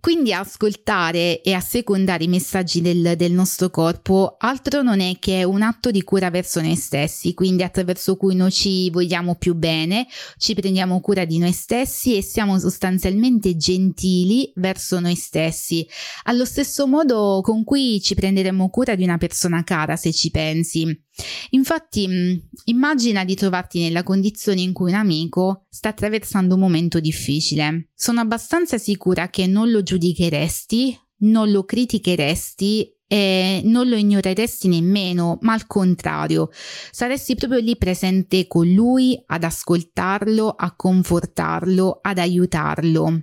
Quindi 0.00 0.32
ascoltare 0.32 1.42
e 1.42 1.52
assecondare 1.54 2.24
i 2.24 2.28
messaggi 2.28 2.80
del, 2.80 3.14
del, 3.16 3.32
nostro 3.32 3.70
corpo 3.70 4.36
altro 4.38 4.82
non 4.82 5.00
è 5.00 5.16
che 5.18 5.44
un 5.44 5.62
atto 5.62 5.90
di 5.90 6.02
cura 6.02 6.30
verso 6.30 6.60
noi 6.60 6.76
stessi, 6.76 7.34
quindi 7.34 7.62
attraverso 7.62 8.16
cui 8.16 8.34
noi 8.34 8.50
ci 8.50 8.90
vogliamo 8.90 9.34
più 9.34 9.54
bene, 9.54 10.06
ci 10.36 10.54
prendiamo 10.54 11.00
cura 11.00 11.24
di 11.24 11.38
noi 11.38 11.52
stessi 11.52 12.16
e 12.16 12.22
siamo 12.22 12.58
sostanzialmente 12.58 13.56
gentili 13.56 14.52
verso 14.56 15.00
noi 15.00 15.14
stessi, 15.14 15.86
allo 16.24 16.44
stesso 16.44 16.86
modo 16.86 17.40
con 17.42 17.64
cui 17.64 18.00
ci 18.00 18.14
prenderemo 18.14 18.68
cura 18.70 18.94
di 18.94 19.04
una 19.04 19.18
persona 19.18 19.64
cara 19.64 19.96
se 19.96 20.12
ci 20.12 20.30
pensi. 20.30 21.06
Infatti, 21.50 22.06
mm, 22.08 22.36
immagina 22.64 23.24
di 23.24 23.34
trovarti 23.34 23.80
nella 23.80 24.02
condizione 24.02 24.60
in 24.60 24.72
cui 24.72 24.90
un 24.90 24.96
amico 24.96 25.66
sta 25.68 25.90
attraversando 25.90 26.54
un 26.54 26.60
momento 26.60 27.00
difficile. 27.00 27.88
Sono 27.94 28.20
abbastanza 28.20 28.78
sicura 28.78 29.28
che 29.28 29.46
non 29.46 29.70
lo 29.70 29.82
giudicheresti, 29.82 30.98
non 31.20 31.50
lo 31.50 31.64
criticheresti 31.64 32.92
e 33.10 33.62
non 33.64 33.88
lo 33.88 33.96
ignoreresti 33.96 34.68
nemmeno, 34.68 35.38
ma 35.40 35.54
al 35.54 35.66
contrario, 35.66 36.50
saresti 36.90 37.34
proprio 37.34 37.58
lì 37.60 37.76
presente 37.76 38.46
con 38.46 38.68
lui 38.68 39.20
ad 39.26 39.44
ascoltarlo, 39.44 40.50
a 40.50 40.74
confortarlo, 40.76 42.00
ad 42.02 42.18
aiutarlo. 42.18 43.22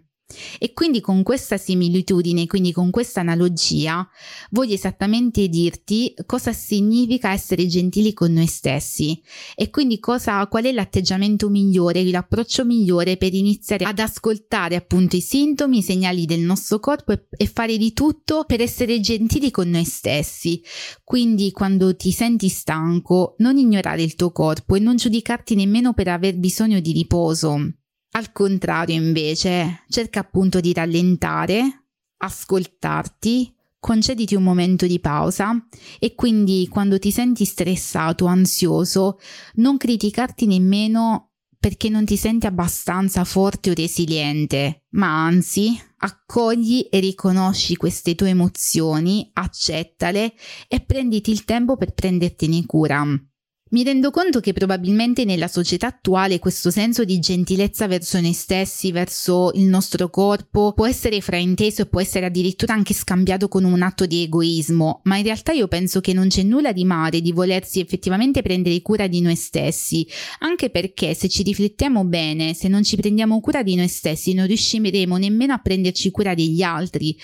E 0.59 0.73
quindi 0.73 1.01
con 1.01 1.21
questa 1.21 1.57
similitudine, 1.57 2.47
quindi 2.47 2.71
con 2.71 2.89
questa 2.89 3.19
analogia, 3.19 4.07
voglio 4.49 4.73
esattamente 4.73 5.47
dirti 5.47 6.15
cosa 6.25 6.51
significa 6.51 7.31
essere 7.31 7.67
gentili 7.67 8.11
con 8.11 8.33
noi 8.33 8.47
stessi 8.47 9.21
e 9.53 9.69
quindi 9.69 9.99
cosa, 9.99 10.45
qual 10.47 10.63
è 10.63 10.71
l'atteggiamento 10.71 11.47
migliore, 11.49 12.03
l'approccio 12.05 12.65
migliore 12.65 13.17
per 13.17 13.35
iniziare 13.35 13.85
ad 13.85 13.99
ascoltare 13.99 14.75
appunto 14.75 15.15
i 15.15 15.21
sintomi, 15.21 15.77
i 15.77 15.83
segnali 15.83 16.25
del 16.25 16.41
nostro 16.41 16.79
corpo 16.79 17.11
e, 17.11 17.27
e 17.29 17.45
fare 17.45 17.77
di 17.77 17.93
tutto 17.93 18.45
per 18.45 18.61
essere 18.61 18.99
gentili 18.99 19.51
con 19.51 19.69
noi 19.69 19.85
stessi. 19.85 20.59
Quindi 21.03 21.51
quando 21.51 21.95
ti 21.95 22.11
senti 22.11 22.49
stanco, 22.49 23.35
non 23.39 23.57
ignorare 23.57 24.01
il 24.01 24.15
tuo 24.15 24.31
corpo 24.31 24.73
e 24.73 24.79
non 24.79 24.95
giudicarti 24.95 25.53
nemmeno 25.53 25.93
per 25.93 26.07
aver 26.07 26.35
bisogno 26.35 26.79
di 26.79 26.91
riposo 26.93 27.73
al 28.15 28.31
contrario, 28.31 28.95
invece, 28.95 29.83
cerca 29.89 30.21
appunto 30.21 30.61
di 30.61 30.71
rallentare, 30.71 31.87
ascoltarti, 32.17 33.53
concediti 33.77 34.35
un 34.35 34.43
momento 34.43 34.87
di 34.87 34.99
pausa 35.01 35.67
e 35.99 36.15
quindi 36.15 36.67
quando 36.69 36.97
ti 36.97 37.11
senti 37.11 37.43
stressato, 37.43 38.25
ansioso, 38.25 39.19
non 39.55 39.77
criticarti 39.77 40.47
nemmeno 40.47 41.33
perché 41.59 41.89
non 41.89 42.05
ti 42.05 42.15
senti 42.15 42.45
abbastanza 42.45 43.25
forte 43.25 43.71
o 43.71 43.73
resiliente, 43.73 44.85
ma 44.91 45.25
anzi 45.25 45.77
accogli 45.97 46.87
e 46.89 46.99
riconosci 46.99 47.75
queste 47.75 48.15
tue 48.15 48.29
emozioni, 48.29 49.29
accettale 49.33 50.35
e 50.69 50.79
prenditi 50.79 51.31
il 51.31 51.43
tempo 51.43 51.75
per 51.75 51.93
prendertene 51.93 52.65
cura. 52.65 53.03
Mi 53.71 53.83
rendo 53.83 54.11
conto 54.11 54.41
che 54.41 54.53
probabilmente 54.53 55.25
nella 55.25 55.47
società 55.47 55.87
attuale 55.87 56.37
questo 56.37 56.69
senso 56.69 57.03
di 57.03 57.17
gentilezza 57.17 57.87
verso 57.87 58.21
noi 58.21 58.33
stessi, 58.33 58.91
verso 58.91 59.51
il 59.55 59.63
nostro 59.63 60.11
corpo, 60.11 60.73
può 60.73 60.85
essere 60.85 61.19
frainteso 61.19 61.81
e 61.81 61.85
può 61.87 61.99
essere 61.99 62.27
addirittura 62.27 62.75
anche 62.75 62.93
scambiato 62.93 63.47
con 63.47 63.63
un 63.63 63.81
atto 63.81 64.05
di 64.05 64.21
egoismo, 64.21 65.01
ma 65.05 65.17
in 65.17 65.23
realtà 65.23 65.51
io 65.51 65.67
penso 65.67 65.99
che 65.99 66.13
non 66.13 66.27
c'è 66.27 66.43
nulla 66.43 66.73
di 66.73 66.85
male 66.85 67.21
di 67.21 67.31
volersi 67.31 67.79
effettivamente 67.79 68.43
prendere 68.43 68.79
cura 68.83 69.07
di 69.07 69.19
noi 69.19 69.35
stessi, 69.35 70.07
anche 70.41 70.69
perché 70.69 71.15
se 71.15 71.27
ci 71.27 71.41
riflettiamo 71.41 72.05
bene, 72.05 72.53
se 72.53 72.67
non 72.67 72.83
ci 72.83 72.95
prendiamo 72.95 73.41
cura 73.41 73.63
di 73.63 73.73
noi 73.73 73.87
stessi, 73.87 74.35
non 74.35 74.45
riusciremo 74.45 75.17
nemmeno 75.17 75.53
a 75.53 75.57
prenderci 75.57 76.11
cura 76.11 76.35
degli 76.35 76.61
altri. 76.61 77.17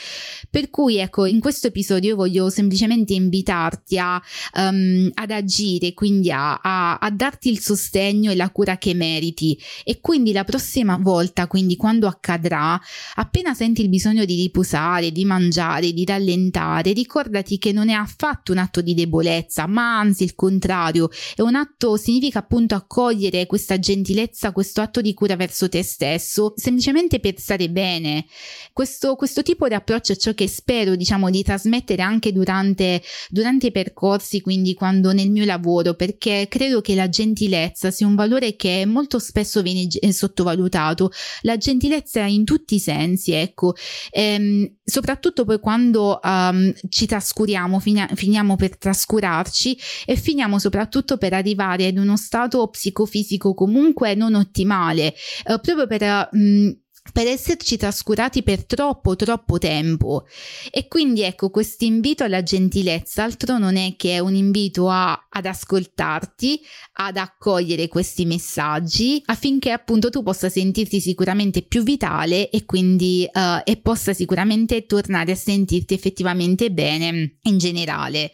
Per 0.49 0.71
cui 0.71 0.97
ecco, 0.97 1.27
in 1.27 1.39
questo 1.39 1.67
episodio 1.67 2.15
voglio 2.15 2.49
semplicemente 2.49 3.13
invitarti 3.13 3.99
a, 3.99 4.19
um, 4.55 5.07
ad 5.13 5.29
agire, 5.29 5.93
quindi 5.93 6.29
a, 6.31 6.59
a, 6.61 6.97
a, 6.97 7.11
darti 7.11 7.49
il 7.49 7.59
sostegno 7.59 8.31
e 8.31 8.35
la 8.35 8.49
cura 8.49 8.77
che 8.77 8.93
meriti 8.93 9.59
e 9.83 9.99
quindi 9.99 10.31
la 10.31 10.43
prossima 10.43 10.97
volta, 10.99 11.47
quindi 11.47 11.75
quando 11.75 12.07
accadrà, 12.07 12.79
appena 13.15 13.53
senti 13.53 13.81
il 13.81 13.89
bisogno 13.89 14.25
di 14.25 14.35
riposare, 14.35 15.11
di 15.11 15.25
mangiare, 15.25 15.91
di 15.91 16.05
rallentare, 16.05 16.93
ricordati 16.93 17.57
che 17.57 17.71
non 17.71 17.89
è 17.89 17.93
affatto 17.93 18.51
un 18.51 18.59
atto 18.59 18.81
di 18.81 18.93
debolezza, 18.93 19.67
ma 19.67 19.99
anzi 19.99 20.23
il 20.23 20.35
contrario, 20.35 21.09
è 21.35 21.41
un 21.41 21.55
atto, 21.55 21.97
significa 21.97 22.39
appunto 22.39 22.75
accogliere 22.75 23.45
questa 23.45 23.79
gentilezza, 23.79 24.51
questo 24.51 24.81
atto 24.81 25.01
di 25.01 25.13
cura 25.13 25.35
verso 25.35 25.67
te 25.69 25.83
stesso, 25.83 26.53
semplicemente 26.55 27.19
per 27.19 27.37
stare 27.37 27.69
bene. 27.69 28.25
Questo, 28.73 29.15
questo 29.15 29.43
tipo 29.43 29.67
di 29.67 29.73
approccio 29.73 30.13
è 30.13 30.15
ciò 30.15 30.33
che 30.33 30.47
spero, 30.47 30.95
diciamo, 30.95 31.29
di 31.29 31.43
trasmettere 31.43 32.01
anche 32.01 32.31
durante, 32.31 33.01
durante 33.29 33.67
i 33.67 33.71
percorsi, 33.71 34.41
quindi 34.41 34.73
quando 34.73 35.11
nel 35.11 35.29
mio 35.29 35.45
lavoro, 35.45 35.93
perché 35.93 36.20
perché 36.21 36.47
credo 36.47 36.81
che 36.81 36.93
la 36.93 37.09
gentilezza 37.09 37.89
sia 37.89 38.05
un 38.05 38.13
valore 38.13 38.55
che 38.55 38.85
molto 38.85 39.17
spesso 39.17 39.63
viene 39.63 39.87
eh, 39.87 40.13
sottovalutato. 40.13 41.09
La 41.41 41.57
gentilezza 41.57 42.21
in 42.21 42.45
tutti 42.45 42.75
i 42.75 42.79
sensi, 42.79 43.31
ecco, 43.31 43.73
ehm, 44.11 44.71
soprattutto 44.83 45.45
poi 45.45 45.59
quando 45.59 46.19
um, 46.21 46.71
ci 46.89 47.07
trascuriamo, 47.07 47.79
finia- 47.79 48.09
finiamo 48.13 48.55
per 48.55 48.77
trascurarci 48.77 49.75
e 50.05 50.15
finiamo 50.15 50.59
soprattutto 50.59 51.17
per 51.17 51.33
arrivare 51.33 51.87
ad 51.87 51.97
uno 51.97 52.15
stato 52.17 52.67
psicofisico 52.67 53.55
comunque 53.55 54.13
non 54.13 54.35
ottimale, 54.35 55.15
eh, 55.45 55.59
proprio 55.59 55.87
per 55.87 56.29
um, 56.33 56.75
per 57.11 57.27
esserci 57.27 57.77
trascurati 57.77 58.43
per 58.43 58.65
troppo 58.65 59.15
troppo 59.15 59.57
tempo 59.57 60.25
e 60.69 60.87
quindi 60.87 61.23
ecco 61.23 61.49
questo 61.49 61.83
invito 61.83 62.23
alla 62.23 62.43
gentilezza 62.43 63.23
altro 63.23 63.57
non 63.57 63.75
è 63.75 63.95
che 63.97 64.19
un 64.19 64.35
invito 64.35 64.87
a, 64.87 65.27
ad 65.33 65.45
ascoltarti 65.45 66.59
ad 66.93 67.17
accogliere 67.17 67.87
questi 67.87 68.25
messaggi 68.25 69.21
affinché 69.25 69.71
appunto 69.71 70.09
tu 70.09 70.23
possa 70.23 70.49
sentirti 70.49 70.99
sicuramente 70.99 71.61
più 71.61 71.83
vitale 71.83 72.49
e 72.49 72.65
quindi 72.65 73.27
uh, 73.31 73.61
e 73.63 73.77
possa 73.77 74.13
sicuramente 74.13 74.85
tornare 74.85 75.31
a 75.31 75.35
sentirti 75.35 75.93
effettivamente 75.93 76.71
bene 76.71 77.37
in 77.43 77.57
generale. 77.57 78.31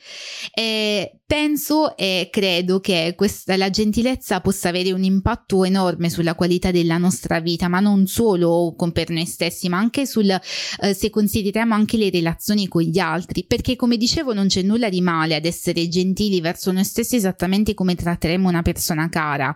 E 0.54 1.20
penso 1.26 1.96
e 1.98 2.30
credo 2.32 2.80
che 2.80 3.14
questa 3.16 3.58
la 3.58 3.70
gentilezza 3.70 4.42
possa 4.42 4.70
avere 4.70 4.92
un 4.92 5.04
impatto 5.04 5.64
enorme 5.66 6.10
sulla 6.10 6.36
qualità 6.36 6.72
della 6.72 6.98
nostra 6.98 7.40
vita 7.40 7.68
ma 7.68 7.80
non 7.80 8.08
solo 8.08 8.74
con 8.76 8.92
per 8.92 9.10
noi 9.10 9.26
stessi, 9.26 9.70
ma 9.70 9.78
anche 9.78 10.06
sul 10.06 10.30
eh, 10.30 10.94
se 10.94 11.10
consideriamo 11.10 11.74
anche 11.74 11.98
le 11.98 12.10
relazioni 12.10 12.68
con 12.68 12.82
gli 12.82 13.00
altri, 13.00 13.44
perché 13.46 13.76
come 13.76 13.98
dicevo 13.98 14.34
non 14.34 14.48
c'è 14.48 14.62
nulla 14.62 14.90
di 14.90 15.02
male 15.02 15.36
ad 15.36 15.46
essere 15.46 15.88
gentili 15.88 16.42
verso 16.42 16.72
noi 16.72 16.86
stessi 16.88 17.16
esattamente 17.16 17.74
come 17.74 17.94
tratteremo 17.94 18.48
una 18.50 18.64
persona 18.64 19.10
cara 19.10 19.56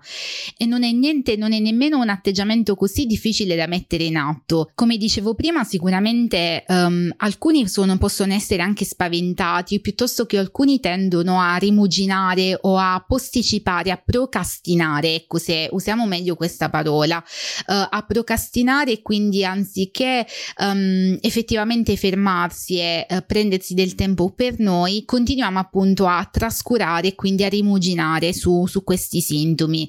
e 0.58 0.66
non 0.66 0.84
è 0.84 0.92
niente, 0.92 1.36
non 1.36 1.54
è 1.54 1.60
nemmeno 1.60 2.00
un 2.00 2.10
atteggiamento 2.10 2.76
così 2.76 3.06
difficile 3.06 3.56
da 3.56 3.66
mettere 3.66 4.04
in 4.04 4.18
atto. 4.18 4.70
Come 4.76 4.98
dicevo 4.98 5.34
prima, 5.34 5.64
sicuramente 5.64 6.64
um, 6.68 7.12
alcuni 7.18 7.68
sono, 7.68 7.98
possono 7.98 8.34
essere 8.34 8.62
anche 8.62 8.86
spaventati, 8.86 9.80
piuttosto 9.80 10.26
che 10.26 10.38
alcuni 10.38 10.80
tendono 10.80 11.40
a 11.40 11.56
rimuginare 11.56 12.58
o 12.62 12.78
a 12.78 13.04
posticipare, 13.08 13.92
a 13.92 14.02
procrastinare, 14.04 15.16
ecco 15.16 15.38
se 15.38 15.70
usiamo 15.72 16.06
meglio 16.06 16.36
questa 16.36 16.70
parola, 16.70 17.18
uh, 17.18 17.74
a 17.90 18.06
procrastinare 18.08 19.02
quindi 19.02 19.44
anziché 19.46 20.26
um, 20.60 21.18
effettivamente 21.22 21.96
fermarsi 21.96 22.78
e 22.78 23.08
uh, 23.10 23.24
prendersi 23.26 23.74
del 23.74 23.96
tempo 23.96 24.32
per 24.32 24.60
noi, 24.60 25.04
continuiamo 25.06 25.60
appunto 25.60 26.08
a 26.08 26.28
trascurare 26.32 27.16
quindi 27.22 27.44
a 27.44 27.50
rimuginare 27.50 28.34
su, 28.34 28.66
su 28.66 28.84
questi 28.84 29.22
sintomi. 29.22 29.88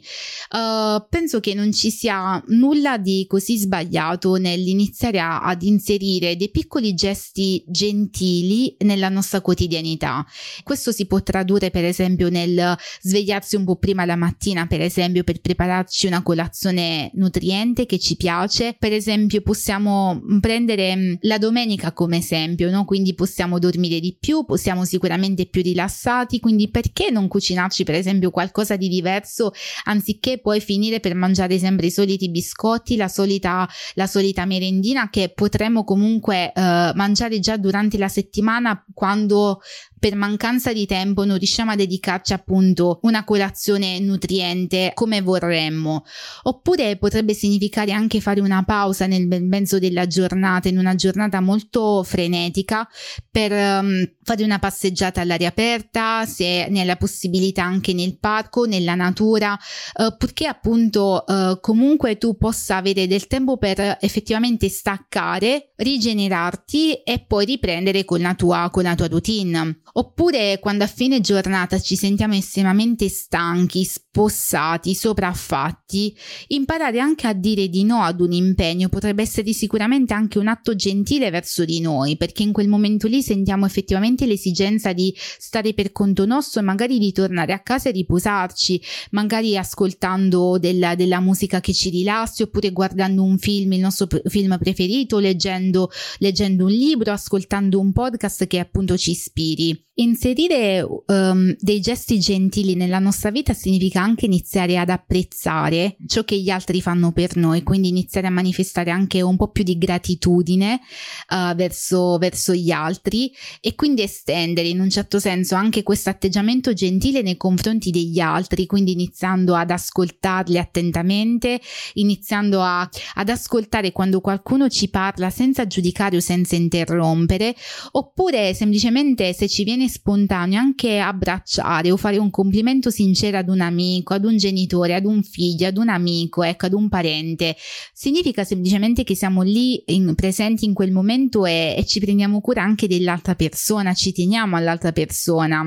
Uh, 0.51 1.03
penso 1.09 1.41
che 1.41 1.55
non 1.55 1.73
ci 1.73 1.91
sia 1.91 2.45
nulla 2.49 2.99
di 2.99 3.25
così 3.27 3.57
sbagliato 3.57 4.35
nell'iniziare 4.35 5.19
a, 5.19 5.41
ad 5.41 5.63
inserire 5.63 6.37
dei 6.37 6.51
piccoli 6.51 6.93
gesti 6.93 7.65
gentili 7.67 8.77
nella 8.81 9.09
nostra 9.09 9.41
quotidianità. 9.41 10.27
Questo 10.63 10.93
si 10.93 11.07
può 11.07 11.23
tradurre 11.23 11.71
per 11.71 11.87
esempio 11.87 12.29
nel 12.29 12.77
svegliarsi 13.01 13.57
un 13.57 13.65
po' 13.65 13.77
prima 13.77 14.05
la 14.05 14.17
mattina, 14.17 14.67
per 14.67 14.83
esempio 14.83 15.25
per 15.25 15.41
prepararci 15.41 16.07
una 16.09 16.23
colazione 16.23 17.13
nutriente 17.15 17.87
che 17.87 17.99
ci 17.99 18.17
piace. 18.17 18.77
Per 18.79 18.93
esempio 18.93 19.41
possiamo 19.41 20.21
prendere 20.39 20.95
mm, 20.95 21.15
la 21.21 21.39
domenica 21.39 21.93
come 21.93 22.19
esempio, 22.19 22.69
no? 22.71 22.85
quindi 22.85 23.15
possiamo 23.15 23.59
dormire 23.59 24.01
di 24.01 24.19
più, 24.21 24.45
possiamo 24.45 24.85
sicuramente 24.85 25.47
più 25.47 25.63
rilassati, 25.63 26.39
quindi 26.39 26.69
perché 26.69 27.11
non 27.11 27.21
cucinarci 27.29 27.85
per 27.85 27.95
esempio 27.95 28.31
qualcosa 28.31 28.77
di 28.77 28.89
diverso 28.89 29.53
anziché 29.85 30.41
poi 30.41 30.61
finire 30.61 31.01
per 31.01 31.15
mangiare 31.15 31.59
sempre 31.59 31.87
i 31.87 31.91
soliti 31.91 32.31
biscotti, 32.31 32.97
la 32.97 33.09
solita, 33.09 33.69
la 33.95 34.07
solita 34.07 34.45
merendina 34.45 35.11
che 35.11 35.33
potremmo 35.35 35.85
comunque 35.85 36.53
uh, 36.55 36.61
mangiare 36.95 37.39
già 37.39 37.57
durante 37.57 37.99
la 37.99 38.09
settimana 38.09 38.85
quando 38.93 39.61
per 40.03 40.17
mancanza 40.17 40.73
di 40.73 40.85
tempo 40.85 41.25
non 41.25 41.39
riusciamo 41.39 41.71
a 41.71 41.77
dedicarci 41.77 42.33
appunto 42.33 42.99
una 43.03 43.23
colazione 43.23 44.01
nutriente 44.01 44.91
come 44.95 45.23
vorremmo. 45.23 46.05
Oppure 46.43 46.97
potrebbe 46.97 47.35
significare 47.35 47.93
anche 47.93 48.21
fare 48.21 48.41
una 48.41 48.65
pausa 48.65 49.07
nel 49.07 49.29
mezzo 49.45 49.79
della 49.79 50.09
giornata, 50.09 50.67
in 50.67 50.79
una 50.79 50.97
giornata 50.97 51.39
molto 51.41 52.03
frenetica, 52.03 52.85
per 53.31 53.53
um, 53.53 54.05
fare 54.25 54.43
una 54.43 54.59
passeggiata 54.59 55.21
all'aria 55.21 55.51
aperta, 55.51 56.27
se 56.27 56.67
ne 56.69 56.81
hai 56.81 56.87
la 56.87 56.97
possibilità 56.97 57.63
anche 57.63 57.93
nel 57.93 58.19
parco, 58.19 58.65
nella 58.65 58.97
natura, 58.97 59.57
uh, 59.99 60.17
purché 60.17 60.49
appunto 60.49 61.23
uh, 61.25 61.61
comunque 61.61 62.19
tu 62.19 62.37
possa 62.37 62.75
avere 62.75 63.07
del 63.07 63.29
tempo 63.29 63.57
per 63.57 63.99
effettivamente 64.01 64.69
staccare, 64.69 65.75
rigenerarti 65.77 67.03
e 67.05 67.25
poi 67.25 67.45
riprendere 67.45 68.05
con 68.05 68.21
la 68.21 68.35
tua, 68.35 68.69
con 68.73 68.83
la 68.83 68.97
tua 68.97 69.07
routine. 69.07 69.83
Oppure 69.95 70.59
quando 70.59 70.85
a 70.85 70.87
fine 70.87 71.21
giornata 71.21 71.79
ci 71.79 71.97
sentiamo 71.97 72.35
estremamente 72.35 73.11
stanchi, 73.11 73.85
spossati, 73.85 74.95
sopraffatti, 74.95 76.17
imparare 76.49 76.99
anche 76.99 77.27
a 77.27 77.35
dire 77.35 77.69
di 77.69 77.85
no 77.85 78.01
ad 78.01 78.23
un 78.23 78.33
impegno 78.33 78.89
potrebbe 78.89 79.21
essere 79.21 79.53
sicuramente 79.53 80.15
anche 80.15 80.39
un 80.39 80.49
atto 80.49 80.75
gentile 80.75 81.29
verso 81.29 81.67
di 81.67 81.81
noi, 81.81 82.17
perché 82.17 82.43
in 82.43 82.53
quel 82.53 82.69
momento 82.69 83.07
lì 83.07 83.23
sentiamo 83.23 83.67
effettivamente 83.67 84.25
l'esigenza 84.25 84.95
di 84.95 85.15
stare 85.17 85.75
per 85.75 85.93
conto 85.93 86.25
nostro 86.25 86.61
e 86.61 86.65
magari 86.65 86.99
di 86.99 87.13
tornare 87.13 87.53
a 87.53 87.61
casa 87.61 87.91
e 87.91 87.93
riposarci, 87.93 88.81
magari 89.11 89.59
ascoltando 89.59 90.59
della, 90.59 90.95
della 90.95 91.21
musica 91.21 91.61
che 91.61 91.75
ci 91.75 91.91
rilassi 91.91 92.41
oppure 92.41 92.73
guardando 92.73 93.23
un 93.23 93.37
film, 93.37 93.73
il 93.73 93.81
nostro 93.81 94.07
film 94.25 94.57
preferito, 94.57 95.19
leggendo, 95.19 95.91
leggendo 96.19 96.65
un 96.65 96.73
libro, 96.73 97.13
ascoltando 97.13 97.79
un 97.79 97.93
podcast 97.93 98.47
che 98.47 98.59
appunto 98.59 98.97
ci 98.97 99.11
ispiri. 99.11 99.82
Inserire 99.97 100.83
um, 100.83 101.55
dei 101.59 101.81
gesti 101.81 102.19
gentili 102.19 102.75
nella 102.77 102.99
nostra 102.99 103.31
vita 103.31 103.53
significa 103.53 104.01
anche 104.01 104.25
iniziare 104.25 104.79
ad 104.79 104.89
apprezzare 104.89 105.97
ciò 106.07 106.25
che 106.25 106.41
gli 106.41 106.49
altri 106.49 106.81
fanno 106.81 107.13
per 107.13 107.37
noi, 107.37 107.63
quindi 107.63 107.89
iniziare 107.89 108.27
a 108.27 108.31
manifestare 108.31 108.91
anche 108.91 109.21
un 109.21 109.37
po' 109.37 109.49
più 109.49 109.65
di 109.65 109.77
gratitudine 109.77 110.81
uh, 111.29 111.55
verso, 111.55 112.17
verso 112.17 112.55
gli 112.55 112.71
altri 112.71 113.31
e 113.61 113.75
quindi 113.75 114.01
estendere 114.01 114.69
in 114.69 114.81
un 114.81 114.89
certo 114.89 115.19
senso 115.19 115.57
anche 115.57 115.83
questo 115.83 116.09
atteggiamento 116.09 116.73
gentile 116.73 117.21
nei 117.21 117.37
confronti 117.37 117.91
degli 117.91 118.19
altri, 118.19 118.65
quindi 118.65 118.93
iniziando 118.93 119.55
ad 119.55 119.71
ascoltarli 119.71 120.57
attentamente, 120.57 121.61
iniziando 121.95 122.63
a, 122.63 122.89
ad 123.17 123.29
ascoltare 123.29 123.93
quando 123.93 124.23
qualcuno 124.23 124.71
ci 124.71 124.89
parla 124.89 125.29
senza 125.29 125.67
giudicare 125.67 126.17
o 126.17 126.21
senza 126.21 126.57
interrompere, 126.57 127.55
oppure 127.91 128.55
semplicemente 128.55 129.35
se 129.35 129.49
ci 129.49 129.65
viene 129.65 129.81
viene 129.83 129.89
spontaneo 129.89 130.59
anche 130.59 130.99
abbracciare 130.99 131.91
o 131.91 131.97
fare 131.97 132.19
un 132.19 132.31
complimento 132.31 132.91
sincero 132.91 133.39
ad 133.39 133.49
un 133.49 133.61
amico, 133.61 134.15
ad 134.15 134.25
un 134.25 134.37
genitore, 134.37 134.95
ad 134.95 135.05
un 135.05 135.23
figlio, 135.23 135.67
ad 135.67 135.77
un 135.77 135.89
amico, 135.89 136.43
ecco, 136.43 136.67
ad 136.67 136.73
un 136.73 136.89
parente. 136.89 137.57
Significa 137.93 138.45
semplicemente 138.45 139.05
che 139.05 139.15
siamo 139.15 139.43
lì 139.43 139.83
in, 139.87 140.15
presenti 140.15 140.65
in 140.65 140.75
quel 140.75 140.93
momento 140.93 141.45
e, 141.47 141.75
e 141.77 141.85
ci 141.85 142.01
prendiamo 142.01 142.41
cura 142.41 142.63
anche 142.63 142.87
dell'altra 142.87 143.35
persona, 143.35 143.95
ci 143.95 144.13
teniamo 144.13 144.57
all'altra 144.57 144.93
persona. 144.93 145.65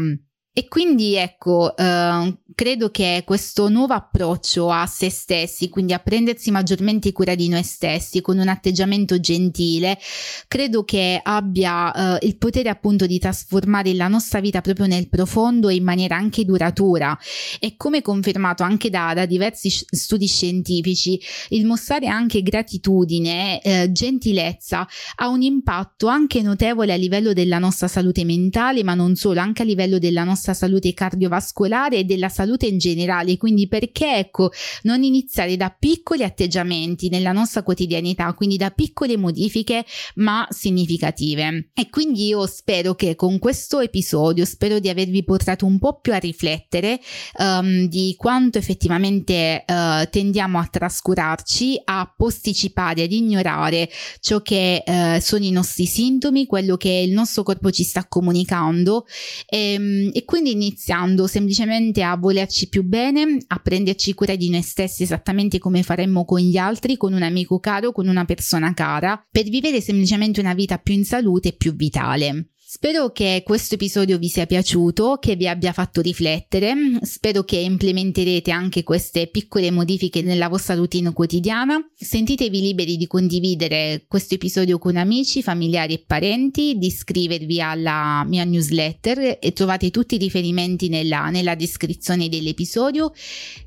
E 0.58 0.70
quindi 0.70 1.16
ecco, 1.16 1.76
eh, 1.76 2.38
credo 2.56 2.90
che 2.90 3.24
questo 3.26 3.68
nuovo 3.68 3.94
approccio 3.94 4.72
a 4.72 4.86
se 4.86 5.10
stessi, 5.10 5.68
quindi 5.68 5.92
a 5.92 6.00
prendersi 6.00 6.50
maggiormente 6.50 7.12
cura 7.12 7.36
di 7.36 7.50
noi 7.50 7.64
stessi 7.64 8.22
con 8.22 8.38
un 8.38 8.48
atteggiamento 8.48 9.20
gentile, 9.20 10.00
credo 10.48 10.86
che 10.86 11.20
abbia 11.22 12.18
eh, 12.18 12.26
il 12.26 12.38
potere 12.38 12.70
appunto 12.70 13.06
di 13.06 13.20
trasformare 13.20 13.94
la 13.94 14.08
nostra 14.08 14.40
vita 14.40 14.62
proprio 14.62 14.86
nel 14.86 15.10
profondo 15.10 15.68
e 15.68 15.76
in 15.76 15.84
maniera 15.84 16.16
anche 16.16 16.46
duratura. 16.46 17.20
E 17.60 17.76
come 17.76 18.02
confermato 18.02 18.64
anche 18.64 18.90
da, 18.90 19.14
da 19.14 19.26
diversi 19.26 19.70
studi 19.70 20.28
scientifici, 20.28 21.20
il 21.50 21.66
mostrare 21.66 22.08
anche 22.08 22.42
gratitudine, 22.42 23.62
eh, 23.62 23.92
gentilezza 23.92 24.88
ha 25.16 25.28
un 25.28 25.42
impatto 25.42 26.08
anche 26.08 26.42
notevole 26.42 26.94
a 26.94 26.96
livello 26.96 27.34
della 27.34 27.60
nostra 27.60 27.90
salute 27.90 28.24
mentale, 28.24 28.84
ma 28.86 28.94
non 28.94 29.16
solo, 29.16 29.42
anche 29.42 29.62
a 29.62 29.66
livello 29.66 30.00
della 30.00 30.24
nostra 30.24 30.44
nostra 30.46 30.54
salute 30.54 30.94
cardiovascolare 30.94 31.98
e 31.98 32.04
della 32.04 32.30
salute 32.30 32.68
in 32.68 32.78
generale. 32.78 33.38
Quindi 33.38 33.68
perché 33.68 34.18
ecco 34.18 34.52
non 34.84 35.04
iniziare 35.04 35.58
da 35.58 35.76
piccoli 35.78 36.24
atteggiamenti 36.24 37.10
nella 37.10 37.32
nostra 37.32 37.64
quotidianità, 37.64 38.32
quindi 38.34 38.58
da 38.58 38.70
piccole 38.70 39.18
modifiche 39.18 39.84
ma 40.16 40.46
significative. 40.50 41.70
E 41.74 41.90
quindi 41.90 42.28
io 42.28 42.46
spero 42.46 42.94
che 42.94 43.16
con 43.16 43.40
questo 43.40 43.80
episodio 43.80 44.46
spero 44.46 44.80
di 44.80 44.90
avervi 44.90 45.24
portato 45.24 45.66
un 45.66 45.80
po' 45.80 46.00
più 46.00 46.14
a 46.14 46.18
riflettere 46.18 47.00
um, 47.40 47.88
di 47.88 48.14
quanto 48.18 48.58
effettivamente 48.60 49.64
uh, 49.68 50.08
tendiamo 50.10 50.60
a 50.60 50.68
trascurarci, 50.70 51.82
a 51.86 52.14
posticipare, 52.16 53.04
ad 53.04 53.12
ignorare 53.12 53.90
ciò 54.20 54.42
che 54.42 54.84
uh, 54.86 55.20
sono 55.20 55.44
i 55.46 55.52
nostri 55.52 55.86
sintomi, 55.86 56.46
quello 56.46 56.78
che 56.78 56.90
il 56.90 57.12
nostro 57.12 57.44
corpo 57.44 57.72
ci 57.72 57.84
sta 57.84 58.06
comunicando 58.08 59.06
e, 59.48 59.74
ehm, 59.74 60.10
e 60.14 60.26
quindi 60.36 60.52
iniziando 60.52 61.28
semplicemente 61.28 62.04
a 62.04 62.18
volerci 62.18 62.68
più 62.68 62.84
bene, 62.84 63.38
a 63.48 63.58
prenderci 63.58 64.14
cura 64.14 64.36
di 64.36 64.50
noi 64.50 64.64
stessi 64.64 65.04
esattamente 65.04 65.60
come 65.60 65.82
faremmo 65.82 66.26
con 66.26 66.40
gli 66.40 66.58
altri, 66.58 66.98
con 66.98 67.14
un 67.14 67.22
amico 67.22 67.58
caro, 67.62 67.94
con 67.94 68.10
una 68.10 68.26
persona 68.26 68.74
cara, 68.74 69.26
per 69.32 69.46
vivere 69.46 69.80
semplicemente 69.80 70.42
una 70.42 70.54
vita 70.54 70.78
più 70.78 70.94
in 70.94 71.06
salute 71.06 71.48
e 71.48 71.54
più 71.54 71.74
vitale. 71.74 72.50
Spero 72.76 73.14
che 73.14 73.42
questo 73.46 73.76
episodio 73.76 74.18
vi 74.18 74.28
sia 74.28 74.46
piaciuto, 74.46 75.18
che 75.22 75.38
vi 75.38 75.48
abbia 75.48 75.72
fatto 75.72 76.02
riflettere, 76.02 76.74
spero 77.04 77.44
che 77.44 77.56
implementerete 77.56 78.52
anche 78.52 78.84
queste 78.84 79.28
piccole 79.28 79.72
modifiche 79.72 80.22
nella 80.22 80.50
vostra 80.50 80.76
routine 80.76 81.14
quotidiana. 81.14 81.80
Sentitevi 81.96 82.60
liberi 82.60 82.98
di 82.98 83.08
condividere 83.08 84.04
questo 84.10 84.34
episodio 84.34 84.78
con 84.78 84.98
amici, 84.98 85.42
familiari 85.42 85.94
e 85.94 86.04
parenti, 86.06 86.78
di 86.78 86.88
iscrivervi 86.88 87.62
alla 87.62 88.26
mia 88.28 88.44
newsletter 88.44 89.38
e 89.40 89.54
trovate 89.54 89.90
tutti 89.90 90.16
i 90.16 90.20
riferimenti 90.20 90.90
nella, 90.90 91.30
nella 91.30 91.56
descrizione 91.56 92.28
dell'episodio 92.28 93.14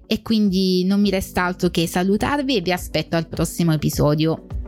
e 0.06 0.20
quindi 0.20 0.84
non 0.84 1.00
mi 1.00 1.08
resta 1.08 1.44
altro 1.44 1.70
che 1.70 1.86
salutarvi 1.86 2.56
e 2.56 2.60
vi 2.60 2.72
aspetto 2.72 3.16
al 3.16 3.26
prossimo 3.26 3.72
episodio. 3.72 4.67